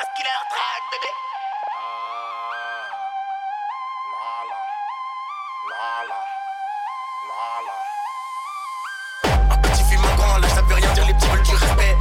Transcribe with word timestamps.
parce 0.00 0.12
qu'il 0.16 0.24
est 0.24 0.38
en 0.40 0.48
train 0.48 0.80
bébé. 0.90 1.12
La 5.68 5.86
la 6.08 6.16
la. 7.68 7.76
Un 9.54 9.58
petit 9.58 9.84
film 9.84 10.02
en 10.02 10.14
grand, 10.14 10.38
là 10.38 10.48
ça 10.48 10.62
veut 10.62 10.74
rien 10.74 10.90
dire, 10.94 11.04
les 11.04 11.12
petits 11.12 11.28
veulent 11.28 11.42
du 11.42 11.54
respect. 11.54 11.98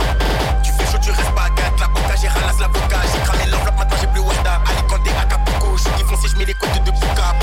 Tu 0.63 0.71
fais 0.71 0.85
chaud, 0.89 0.99
tu 1.03 1.11
restes 1.11 1.35
pas 1.35 1.49
gâte, 1.49 1.77
la 1.77 1.87
boca, 1.89 2.15
j'ai 2.15 2.29
ralasse 2.29 2.59
la 2.59 2.69
boca. 2.69 3.01
J'ai 3.11 3.19
cramé 3.19 3.45
l'enveloppe, 3.47 3.77
maintenant 3.77 3.97
j'ai 3.99 4.07
plus 4.07 4.21
Wanda. 4.21 4.61
Allez, 4.65 4.87
quand 4.87 5.03
t'es 5.03 5.11
à 5.17 5.25
Capuco, 5.25 5.75
je 5.75 5.83
suis 5.83 5.91
défoncé, 5.91 6.29
je 6.29 6.37
mets 6.37 6.45
les 6.45 6.53
côtes 6.53 6.81
de 6.81 6.91
Bouka. 6.91 7.35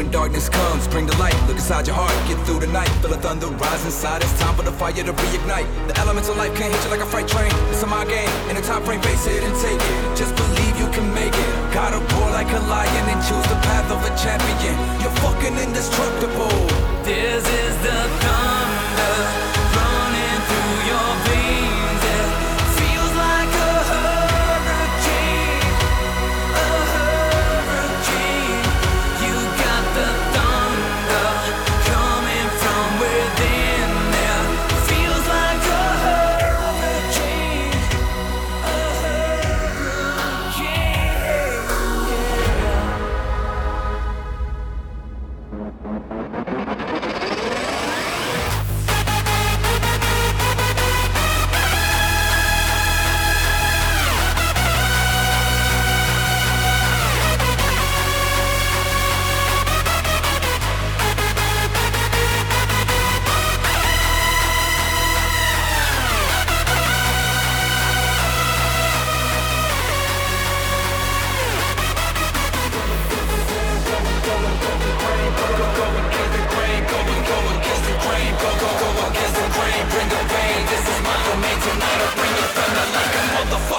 When 0.00 0.10
darkness 0.10 0.48
comes, 0.48 0.88
bring 0.88 1.04
the 1.04 1.14
light. 1.18 1.36
Look 1.46 1.60
inside 1.60 1.86
your 1.86 1.94
heart, 1.94 2.16
get 2.26 2.40
through 2.46 2.60
the 2.60 2.72
night. 2.72 2.88
Feel 3.04 3.10
the 3.10 3.18
thunder 3.18 3.48
rise 3.48 3.84
inside. 3.84 4.22
It's 4.22 4.32
time 4.40 4.56
for 4.56 4.62
the 4.62 4.72
fire 4.72 4.94
to 4.94 5.12
reignite. 5.12 5.68
The 5.88 6.00
elements 6.00 6.30
of 6.30 6.38
life 6.38 6.56
can't 6.56 6.72
hit 6.72 6.82
you 6.84 6.90
like 6.90 7.04
a 7.04 7.04
freight 7.04 7.28
train. 7.28 7.52
It's 7.68 7.82
a 7.82 7.86
my 7.86 8.06
game. 8.06 8.32
In 8.48 8.56
a 8.56 8.62
time 8.62 8.82
frame, 8.82 9.02
face 9.02 9.26
it 9.26 9.44
and 9.44 9.52
take 9.60 9.76
it. 9.76 10.16
Just 10.16 10.34
believe 10.36 10.74
you 10.80 10.88
can 10.96 11.12
make 11.12 11.36
it. 11.36 11.52
Gotta 11.76 12.00
roar 12.16 12.30
like 12.30 12.48
a 12.48 12.60
lion 12.72 13.04
and 13.12 13.20
choose 13.28 13.44
the 13.52 13.60
path 13.68 13.92
of 13.92 14.00
a 14.00 14.12
champion. 14.16 14.72
You're 15.04 15.16
fucking 15.20 15.58
indestructible. 15.68 16.64
This 17.04 17.44
is 17.44 17.76
the 17.84 18.00
thunder 18.24 19.49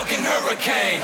fucking 0.01 0.23
hurricane. 0.23 1.01